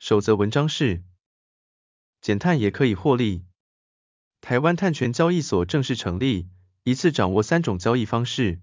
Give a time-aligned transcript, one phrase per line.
[0.00, 1.02] 守则文章是：
[2.22, 3.44] 减碳也可以获利。
[4.40, 6.48] 台湾碳权交易所正式成立，
[6.84, 8.60] 一次掌握三种交易方式。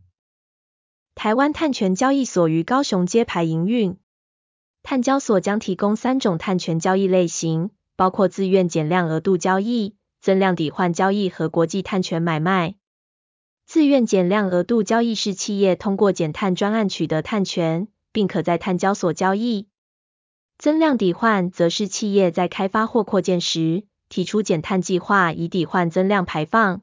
[1.13, 3.99] 台湾碳权交易所于高雄揭牌营运。
[4.81, 12.77] 碳交所将提供三种碳权交易类型，包括自愿减量额度交易、增量抵换交易和国际碳权买卖。
[13.67, 19.67] 自愿减量额度交易是企业通过减碳专案取得碳权，并可在碳交所交易。
[20.57, 26.81] 增量抵换则是企业在开发或扩建时，提出减碳计划以抵换增量排放。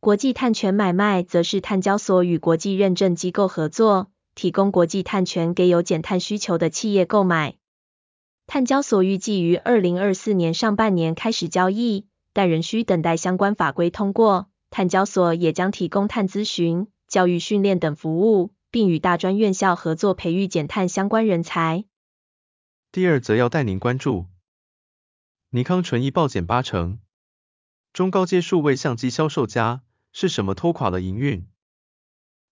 [0.00, 7.54] 国际碳权买卖则是碳交所与国际认证机构合作，提供国际碳权给有减碳需求的企业购买。
[8.46, 14.48] 碳交所预计于二零二四年上半年开始交易，但仍需等待相关法规通过。
[14.70, 21.86] 碳交所也将提供碳咨询、教育训练等服务，并与大专院校合作培育减碳相关人才。
[22.94, 24.26] 第二则要带您关注，
[25.50, 27.00] 尼康纯益暴减八成，
[27.92, 31.44] 中高阶数位相机销售家，是什么拖垮了营运？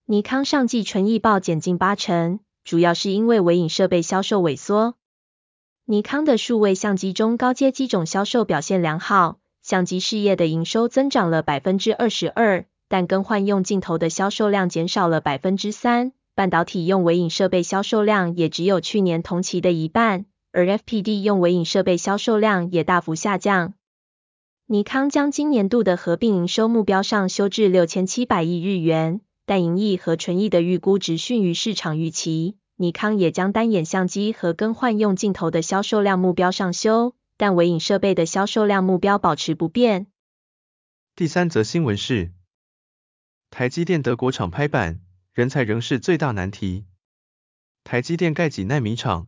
[0.05, 4.97] 尼康上季纯益暴减近八成，主要是因为微影设备销售萎缩。
[5.85, 9.39] 尼康的数位相机中高阶机种销售表现良好。
[9.63, 23.75] 相机事业的营收增长了百分之二十二，但更换用镜头的销售量减少了百分之三，半导体用微影设备销售量也只有去年同期的一半，而 FPD 用微影设备销售量也大幅下降。
[24.67, 32.57] 尼康将今年度的合并营收目标上修至六千七百亿日元，但盈利和纯益的预估值逊于市场预期。
[32.77, 37.15] 尼康也将单眼相机和更换用镜头的销售量目标上修。
[37.39, 40.07] 但微影设备的销售量目标保持不变。
[41.17, 42.31] 第三则新闻是，
[43.51, 45.01] 台积电德国厂拍板，
[45.33, 46.85] 人才仍是最大难题。
[47.83, 49.27] 台积电盖几奈米厂，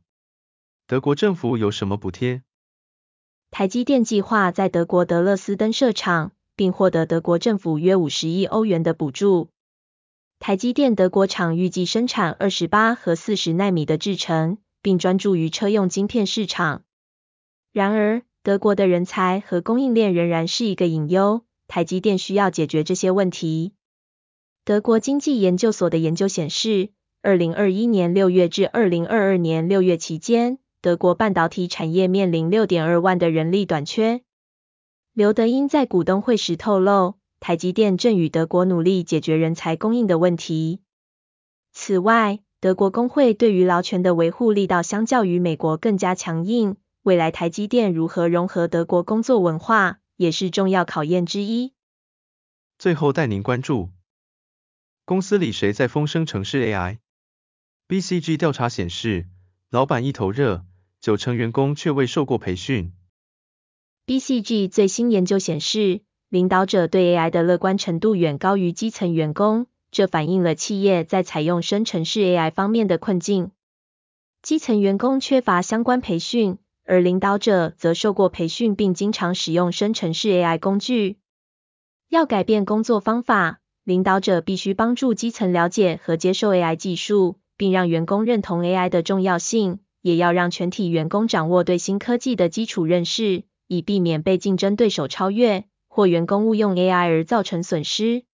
[0.86, 2.42] 德国政府有什么补贴？
[3.50, 9.48] 台积电计划在德国德勒斯登设厂，并获得德国政府约五十亿欧元的补助。
[10.38, 16.82] 台积电德国厂预计生产二十八和四十奈米的制程，并专注于车用晶片市场。
[17.72, 23.72] 然而，德国的人才和供应链仍然是一个隐忧，台积电需要解决这些问题。
[24.66, 26.90] 德国经济研究所的研究显示，
[27.22, 34.20] 二零二一年六月至二零二二年六月期间，德国半导体产业面临六点二万的人力短缺。
[35.14, 40.82] 刘德英在股东会时透露，台积电正与德国努力解决人才供应的问题。
[41.72, 46.76] 此外，德国工会对于劳权的维护力道相较于美国更加强硬。
[47.02, 51.72] 未来台积电如何融合德国工作文化，也是重要考验之一。
[52.78, 53.88] 最后带您关注，
[55.06, 59.26] 公司里谁在风声城市 AI？BCG 调查显示，
[59.70, 60.66] 老板一头热，
[61.04, 62.90] 九成员工却未受过培训。
[64.06, 66.00] BCG 最新研究显示，
[66.30, 73.50] 领导者对 AI 的乐观程度远高于基层员工，这反映了企业在采用生成式 AI 方面的困境。
[74.40, 76.56] 基层员工缺乏相关培训。
[76.86, 81.18] 而领导者则受过培训，并经常使用生成式 AI 工具。
[82.08, 98.24] 要改变工作方法，领导者必须帮助基层了解和接受 AI 技术，并让员工认同 AI 的重要性，也要让全体员工掌握对新科技的基础认识，以避免被竞争对手超越，或员工误用 AI 而造成损失。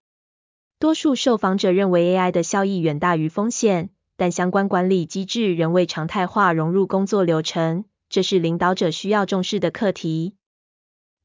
[0.81, 7.85] 多数受访者认为 AI 的效益远大于风险，但相关管理机制仍未常态化融入工作流程。
[8.09, 10.35] 这是领导者需要重视的课题。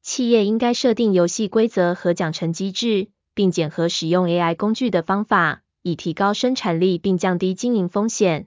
[0.00, 8.46] 企业应该设定游戏规则和奖惩机制，并检核使用 AI 工具的方法，以提高生产力并降低经营风险。